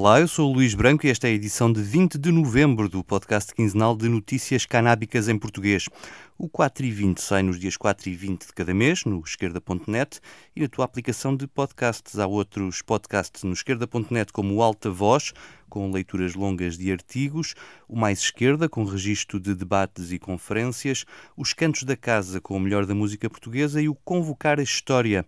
[0.00, 2.88] Olá, eu sou o Luís Branco e esta é a edição de 20 de novembro
[2.88, 5.88] do podcast quinzenal de notícias canábicas em português.
[6.38, 10.20] O 4 e 20 sai nos dias 4 e 20 de cada mês no esquerda.net
[10.54, 12.16] e na tua aplicação de podcasts.
[12.16, 15.32] Há outros podcasts no esquerda.net como o Alta Voz,
[15.68, 17.56] com leituras longas de artigos,
[17.88, 21.04] o Mais Esquerda, com registro de debates e conferências,
[21.36, 25.26] os Cantos da Casa, com o melhor da música portuguesa e o Convocar a História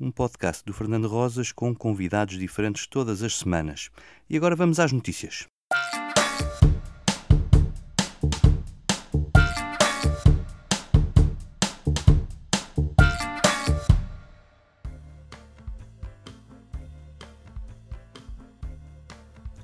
[0.00, 3.90] um podcast do Fernando Rosas com convidados diferentes todas as semanas.
[4.28, 5.46] E agora vamos às notícias.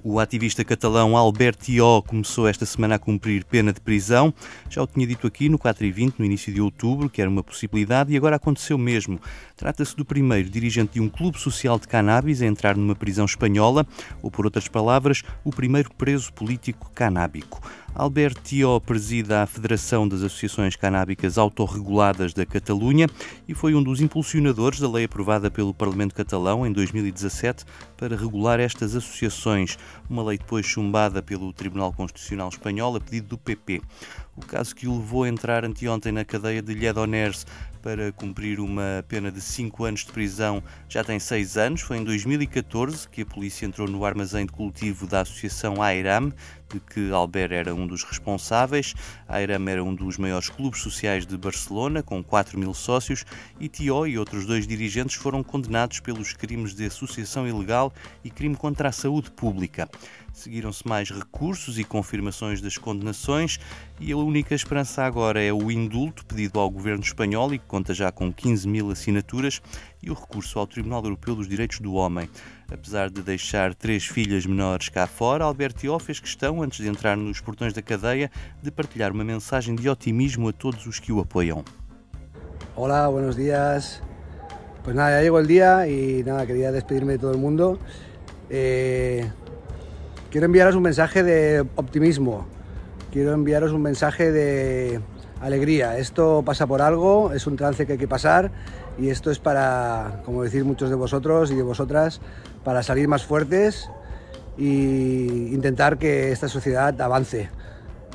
[0.08, 4.32] O ativista catalão Albert Ió começou esta semana a cumprir pena de prisão.
[4.70, 7.28] Já o tinha dito aqui no 4 e 20, no início de outubro, que era
[7.28, 9.18] uma possibilidade, e agora aconteceu mesmo.
[9.56, 13.84] Trata-se do primeiro dirigente de um clube social de cannabis a entrar numa prisão espanhola,
[14.22, 17.60] ou, por outras palavras, o primeiro preso político canábico.
[17.98, 23.08] Albert Tio preside a Federação das Associações Canábicas Autorreguladas da Catalunha
[23.48, 27.64] e foi um dos impulsionadores da lei aprovada pelo Parlamento Catalão em 2017
[27.96, 33.38] para regular estas associações, uma lei depois chumbada pelo Tribunal Constitucional Espanhol a pedido do
[33.38, 33.82] PP.
[34.36, 37.46] O caso que o levou a entrar anteontem na cadeia de Lledoners
[37.86, 41.80] para cumprir uma pena de 5 anos de prisão já tem 6 anos.
[41.82, 46.32] Foi em 2014 que a polícia entrou no armazém de cultivo da Associação AIRAM,
[46.68, 48.92] de que Albert era um dos responsáveis.
[49.28, 53.24] AIRAM era um dos maiores clubes sociais de Barcelona, com 4 mil sócios,
[53.60, 57.92] e Tio e outros dois dirigentes foram condenados pelos crimes de associação ilegal
[58.24, 59.88] e crime contra a saúde pública.
[60.32, 63.58] Seguiram-se mais recursos e confirmações das condenações
[63.98, 67.94] e a única esperança agora é o indulto pedido ao governo espanhol e que conta
[67.94, 69.62] já com 15 mil assinaturas
[70.02, 72.28] e o recurso ao Tribunal Europeu dos Direitos do Homem.
[72.70, 77.40] Apesar de deixar três filhas menores cá fora, Alberto fez questão, antes de entrar nos
[77.40, 78.30] portões da cadeia,
[78.62, 81.64] de partilhar uma mensagem de otimismo a todos os que o apoiam.
[82.74, 84.02] Olá, buenos días.
[84.84, 87.78] Pues nada, ya llegó el día y nada, despedirme de todo el mundo.
[88.50, 89.28] Eh,
[90.30, 92.46] quiero enviaros un mensaje de optimismo,
[93.12, 95.00] quiero enviaros un mensaje de
[95.40, 95.98] alegría.
[95.98, 98.50] Esto pasa por algo, es un trance que hay que pasar
[98.98, 102.20] y esto es para, como decir muchos de vosotros y de vosotras,
[102.64, 103.90] para salir más fuertes
[104.58, 107.50] e intentar que esta sociedad avance.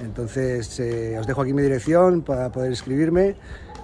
[0.03, 3.35] Entonces eh, os dejo aquí mi dirección para poder escribirme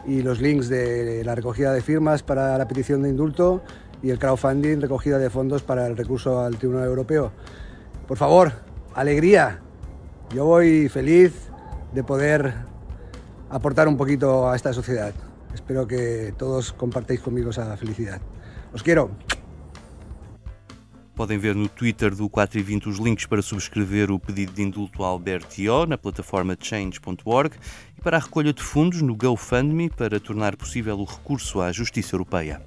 [0.06, 3.62] y los links de la recogida de firmas para la petición de indulto
[4.02, 7.32] y el crowdfunding recogida de fondos para el recurso al Tribunal Europeo.
[8.08, 8.54] Por favor,
[8.96, 9.60] alegría.
[10.34, 11.34] Yo voy feliz
[11.94, 12.54] de poder
[13.50, 15.14] aportar un poquito a esta sociedad.
[15.54, 18.22] Espero que todos compartáis conmigo esa felicidad.
[18.74, 19.12] Os quiero.
[21.16, 24.62] Podem ver no Twitter do 4 e 20 os links para subscrever o pedido de
[24.62, 27.56] indulto a Albert Ió na plataforma change.org
[27.98, 32.16] e para a recolha de fundos no GoFundMe para tornar possível o recurso à Justiça
[32.16, 32.62] Europeia.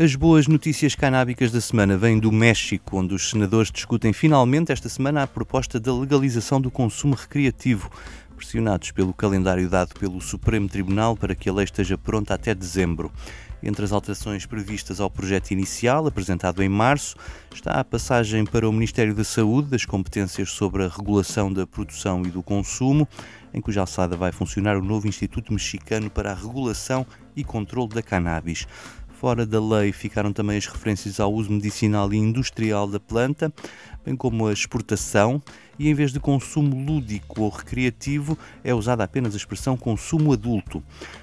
[0.00, 4.88] As boas notícias canábicas da semana vêm do México, onde os senadores discutem finalmente esta
[4.88, 7.90] semana a proposta da legalização do consumo recreativo,
[8.36, 13.10] pressionados pelo calendário dado pelo Supremo Tribunal para que a lei esteja pronta até dezembro.
[13.60, 17.16] Entre as alterações previstas ao projeto inicial, apresentado em março,
[17.52, 22.22] está a passagem para o Ministério da Saúde das competências sobre a regulação da produção
[22.24, 23.08] e do consumo,
[23.52, 27.04] em cuja alçada vai funcionar o novo Instituto Mexicano para a Regulação
[27.34, 28.64] e Controlo da Cannabis.
[29.20, 33.52] Fora da lei ficaram também as referências ao uso medicinal e industrial da planta,
[34.06, 35.42] bem como a exportação,
[35.76, 40.82] e em vez de consumo lúdico ou recreativo, é usada apenas a expressão consumo adulto.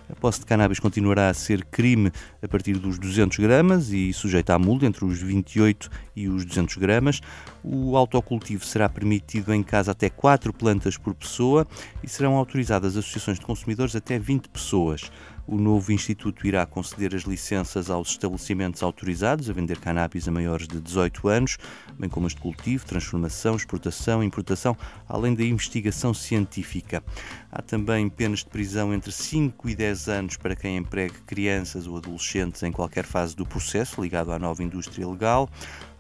[0.10, 2.12] A posse de cannabis continuará a ser crime
[2.44, 6.76] a partir dos 200 gramas e sujeita à multa entre os 28 e os 200
[6.76, 7.22] gramas.
[7.64, 11.66] O autocultivo será permitido em casa até 4 plantas por pessoa
[12.04, 15.10] e serão autorizadas associações de consumidores até 20 pessoas.
[15.48, 20.68] O novo Instituto irá conceder as licenças aos estabelecimentos autorizados a vender cannabis a maiores
[20.68, 21.58] de 18 anos,
[22.00, 24.76] bem como as de cultivo, transformação, exportação, importação,
[25.08, 27.04] além da investigação científica.
[27.52, 31.98] Há também penas de prisão entre 5 e 10 anos para quem empregue crianças ou
[31.98, 35.48] adolescentes em qualquer fase do processo ligado à nova indústria legal.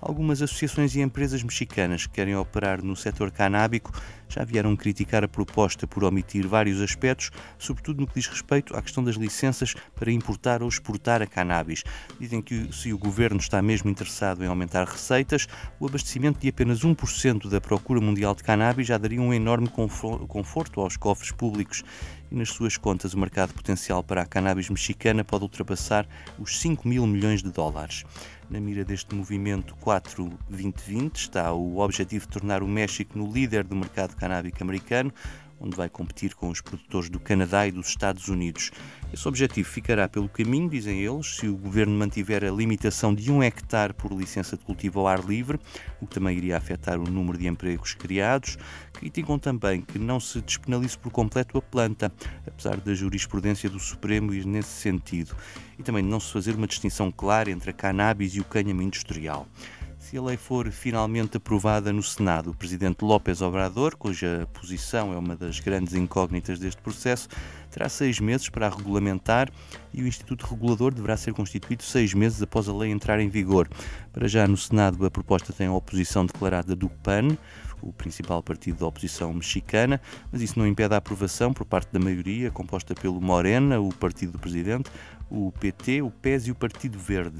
[0.07, 3.91] Algumas associações e empresas mexicanas que querem operar no setor canábico
[4.29, 8.83] já vieram criticar a proposta por omitir vários aspectos, sobretudo no que diz respeito à
[8.83, 11.83] questão das licenças para importar ou exportar a cannabis.
[12.19, 15.47] Dizem que se o governo está mesmo interessado em aumentar receitas,
[15.79, 20.81] o abastecimento de apenas 1% da procura mundial de cannabis já daria um enorme conforto
[20.81, 21.83] aos cofres públicos
[22.31, 26.87] e nas suas contas o mercado potencial para a cannabis mexicana pode ultrapassar os 5
[26.87, 28.03] mil milhões de dólares.
[28.49, 33.75] Na mira deste movimento 4-2020 está o objetivo de tornar o México no líder do
[33.75, 35.11] mercado canábico americano,
[35.59, 38.71] onde vai competir com os produtores do Canadá e dos Estados Unidos.
[39.13, 43.41] Esse objetivo ficará pelo caminho, dizem eles, se o governo mantiver a limitação de um
[43.41, 45.59] hectare por licença de cultivo ao ar livre,
[46.01, 48.57] o que também iria afetar o número de empregos criados.
[48.93, 52.11] Criticam também que não se despenalize por completo a planta,
[52.47, 55.35] apesar da jurisprudência do Supremo ir nesse sentido,
[55.79, 58.81] e também de não se fazer uma distinção clara entre a cannabis e o cânhamo
[58.81, 59.47] industrial.
[60.05, 65.17] Se a lei for finalmente aprovada no Senado, o presidente López Obrador, cuja posição é
[65.17, 67.27] uma das grandes incógnitas deste processo,
[67.71, 69.49] terá seis meses para a regulamentar
[69.91, 73.67] e o Instituto Regulador deverá ser constituído seis meses após a lei entrar em vigor.
[74.13, 77.35] Para já no Senado, a proposta tem a oposição declarada do PAN,
[77.81, 79.99] o principal partido da oposição mexicana,
[80.31, 84.33] mas isso não impede a aprovação por parte da maioria, composta pelo Morena, o partido
[84.33, 84.89] do presidente,
[85.29, 87.37] o PT, o PES e o Partido Verde.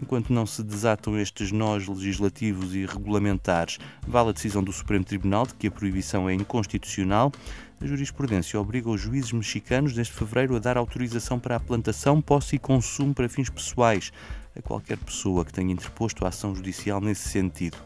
[0.00, 5.46] Enquanto não se desatam estes nós legislativos e regulamentares, vale a decisão do Supremo Tribunal
[5.46, 7.32] de que a proibição é inconstitucional.
[7.80, 12.56] A jurisprudência obriga os juízes mexicanos desde fevereiro a dar autorização para a plantação, posse
[12.56, 14.12] e consumo para fins pessoais
[14.56, 17.76] a qualquer pessoa que tenha interposto a ação judicial nesse sentido.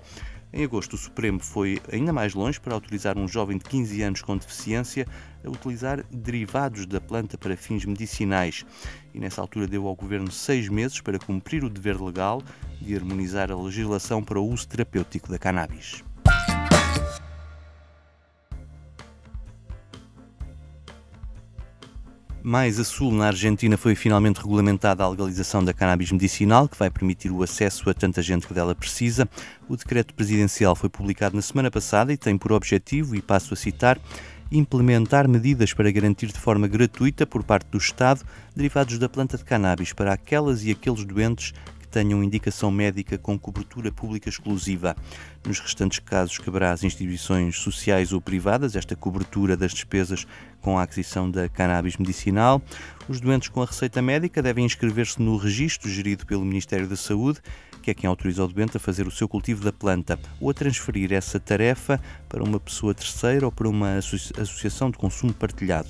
[0.53, 4.23] Em agosto, o Supremo foi ainda mais longe para autorizar um jovem de 15 anos
[4.23, 5.07] com deficiência
[5.45, 8.65] a utilizar derivados da planta para fins medicinais.
[9.13, 12.43] E nessa altura deu ao Governo seis meses para cumprir o dever legal
[12.81, 16.03] de harmonizar a legislação para o uso terapêutico da cannabis.
[22.49, 26.89] Mais a sul, na Argentina, foi finalmente regulamentada a legalização da cannabis medicinal, que vai
[26.89, 29.29] permitir o acesso a tanta gente que dela precisa.
[29.69, 33.57] O decreto presidencial foi publicado na semana passada e tem por objetivo, e passo a
[33.59, 34.01] citar,
[34.51, 38.25] implementar medidas para garantir de forma gratuita por parte do Estado
[38.57, 43.39] derivados da planta de cannabis para aquelas e aqueles doentes que tenham indicação médica com
[43.39, 44.97] cobertura pública exclusiva.
[45.47, 50.27] Nos restantes casos, caberá às instituições sociais ou privadas esta cobertura das despesas
[50.61, 52.61] com a aquisição da cannabis medicinal.
[53.09, 57.41] Os doentes com a receita médica devem inscrever-se no registro gerido pelo Ministério da Saúde,
[57.83, 60.55] que é quem autoriza o doente a fazer o seu cultivo da planta, ou a
[60.55, 65.89] transferir essa tarefa para uma pessoa terceira ou para uma associação de consumo partilhado.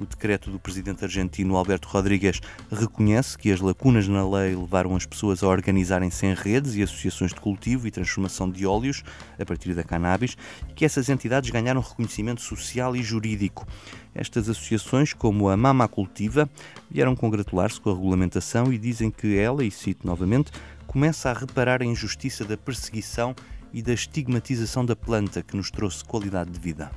[0.00, 2.40] O decreto do presidente argentino Alberto Rodrigues
[2.72, 7.34] reconhece que as lacunas na lei levaram as pessoas a organizarem-se em redes e associações
[7.34, 9.02] de cultivo e transformação de óleos
[9.38, 10.38] a partir da cannabis
[10.70, 13.66] e que essas entidades ganharam reconhecimento social e jurídico.
[14.14, 16.48] Estas associações, como a Mama Cultiva,
[16.90, 20.50] vieram congratular-se com a regulamentação e dizem que ela, e cito novamente,
[20.86, 23.34] começa a reparar a injustiça da perseguição
[23.72, 26.90] e da estigmatização da planta que nos trouxe qualidade de vida.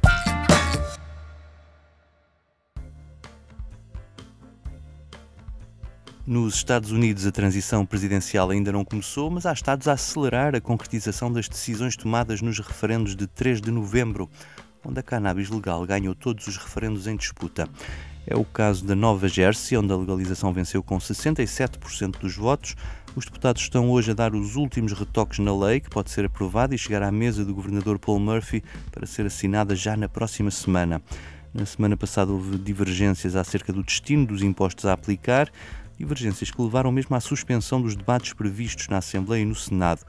[6.25, 10.61] Nos Estados Unidos, a transição presidencial ainda não começou, mas há estados a acelerar a
[10.61, 14.29] concretização das decisões tomadas nos referendos de 3 de novembro,
[14.85, 17.67] onde a cannabis legal ganhou todos os referendos em disputa.
[18.25, 22.75] É o caso da Nova Jersey, onde a legalização venceu com 67% dos votos.
[23.15, 26.73] Os deputados estão hoje a dar os últimos retoques na lei, que pode ser aprovada
[26.73, 31.01] e chegar à mesa do governador Paul Murphy para ser assinada já na próxima semana.
[31.53, 35.51] Na semana passada houve divergências acerca do destino dos impostos a aplicar
[35.97, 40.01] divergências que levaram mesmo à suspensão dos debates previstos na Assembleia e no Senado.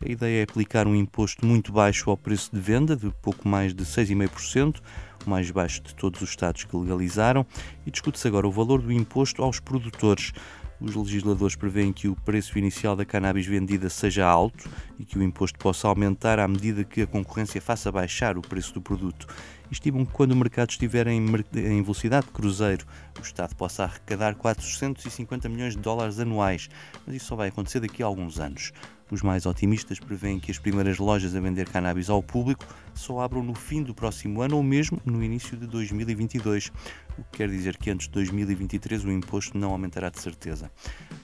[0.00, 3.74] A ideia é aplicar um imposto muito baixo ao preço de venda, de pouco mais
[3.74, 4.80] de 6,5%,
[5.26, 7.44] o mais baixo de todos os Estados que legalizaram,
[7.84, 10.32] e discute-se agora o valor do imposto aos produtores.
[10.80, 15.22] Os legisladores prevêem que o preço inicial da cannabis vendida seja alto e que o
[15.22, 19.26] imposto possa aumentar à medida que a concorrência faça baixar o preço do produto.
[19.70, 22.86] Estimam que quando o mercado estiver em, em velocidade de cruzeiro,
[23.18, 26.68] o Estado possa arrecadar 450 milhões de dólares anuais,
[27.06, 28.72] mas isso só vai acontecer daqui a alguns anos.
[29.10, 33.42] Os mais otimistas prevêem que as primeiras lojas a vender cannabis ao público só abram
[33.42, 36.70] no fim do próximo ano ou mesmo no início de 2022,
[37.16, 40.70] o que quer dizer que antes de 2023 o imposto não aumentará de certeza.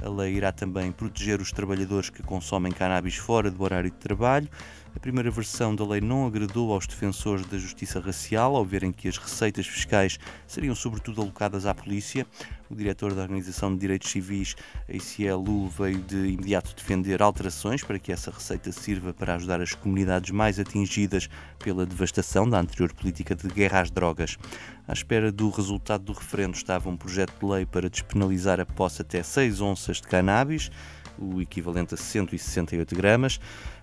[0.02, 4.48] A lei irá também proteger os trabalhadores que consomem cannabis fora do horário de trabalho.
[4.94, 9.08] A primeira versão da lei não agradou aos defensores da justiça racial ao verem que
[9.08, 12.24] as receitas fiscais seriam sobretudo alocadas à polícia.
[12.70, 14.54] O diretor da Organização de Direitos Civis,
[14.88, 20.30] ACLU, veio de imediato defender alterações para que essa receita sirva para ajudar as comunidades
[20.30, 24.38] mais atingidas pela devastação da anterior política de guerra às drogas.
[24.86, 29.02] À espera do resultado do referendo estava um projeto de lei para despenalizar a posse
[29.02, 30.70] até 6 onças de cannabis
[31.18, 33.40] o equivalente a 168 gramas.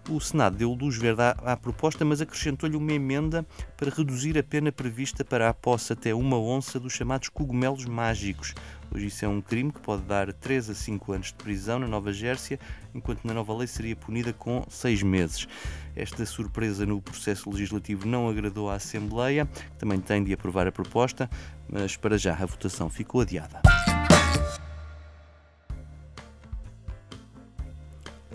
[0.10, 3.46] O Senado deu luz verde à, à proposta, mas acrescentou-lhe uma emenda
[3.78, 8.54] para reduzir a pena prevista para a posse até uma onça dos chamados cogumelos mágicos.
[8.94, 11.88] Hoje isso é um crime que pode dar 3 a 5 anos de prisão na
[11.88, 12.60] Nova Gércia,
[12.94, 15.48] enquanto na nova lei seria punida com 6 meses.
[15.96, 20.72] Esta surpresa no processo legislativo não agradou à Assembleia, que também tem de aprovar a
[20.72, 21.30] proposta,
[21.70, 23.62] mas para já a votação ficou adiada.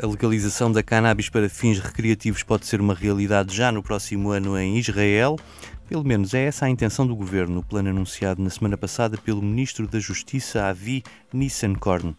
[0.03, 4.59] A legalização da cannabis para fins recreativos pode ser uma realidade já no próximo ano
[4.59, 5.37] em Israel.
[5.89, 9.41] Pelo menos é essa a intenção do governo, o plano anunciado na semana passada pelo
[9.41, 12.15] ministro da Justiça, Avi Nissenkorn.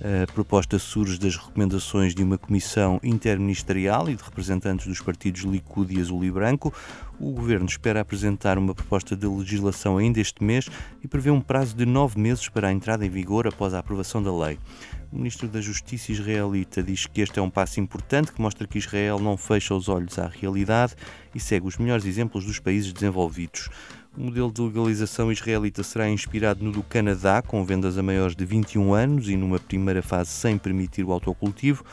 [0.00, 5.94] A proposta surge das recomendações de uma comissão interministerial e de representantes dos partidos Likud
[5.94, 6.74] e Azul e Branco.
[7.20, 10.68] O governo espera apresentar uma proposta de legislação ainda este mês
[11.04, 14.20] e prevê um prazo de nove meses para a entrada em vigor após a aprovação
[14.20, 14.58] da lei.
[15.12, 18.78] O ministro da Justiça israelita diz que este é um passo importante que mostra que
[18.78, 20.94] Israel não fecha os olhos à realidade
[21.34, 23.68] e segue os melhores exemplos dos países desenvolvidos.
[24.16, 28.44] O modelo de legalização israelita será inspirado no do Canadá, com vendas a maiores de
[28.44, 31.84] 21 anos e numa primeira fase sem permitir o autocultivo.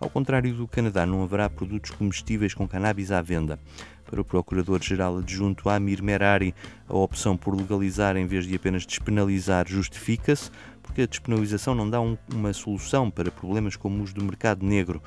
[0.00, 3.58] Ao contrário do Canadá, não haverá produtos comestíveis com cannabis à venda.
[4.04, 6.54] Para o Procurador-Geral Adjunto Amir Merari,
[6.88, 10.50] a opção por legalizar em vez de apenas despenalizar justifica-se,
[10.92, 15.02] porque a despenalização não dá um, uma solução para problemas como os do mercado negro.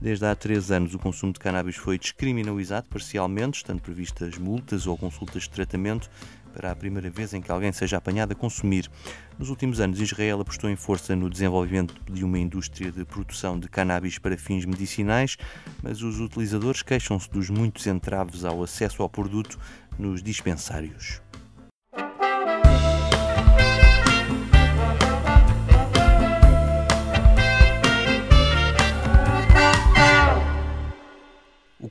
[0.00, 4.98] Desde há três anos, o consumo de cannabis foi descriminalizado parcialmente, estando previstas multas ou
[4.98, 6.10] consultas de tratamento
[6.52, 8.90] para a primeira vez em que alguém seja apanhado a consumir.
[9.38, 13.68] Nos últimos anos, Israel apostou em força no desenvolvimento de uma indústria de produção de
[13.68, 15.36] cannabis para fins medicinais,
[15.80, 19.56] mas os utilizadores queixam-se dos muitos entraves ao acesso ao produto
[19.96, 21.27] nos dispensários.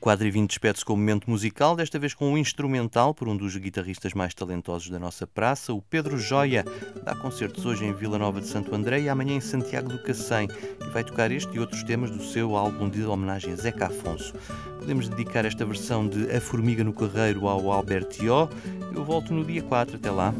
[0.08, 3.28] O quadro e 20 despede-se com um momento musical, desta vez com um instrumental por
[3.28, 6.64] um dos guitarristas mais talentosos da nossa praça, o Pedro Joia.
[7.04, 10.48] Dá concertos hoje em Vila Nova de Santo André e amanhã em Santiago do Cacém
[10.80, 14.32] e vai tocar este e outros temas do seu álbum de homenagem a Zeca Afonso.
[14.78, 18.48] Podemos dedicar esta versão de A Formiga no Carreiro ao Albertio.
[18.94, 19.96] Eu volto no dia 4.
[19.96, 20.32] Até lá.